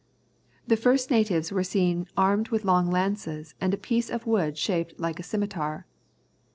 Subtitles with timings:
[0.65, 4.99] The first natives seen were armed with long lances and a piece of wood shaped
[4.99, 5.85] like a scimitar.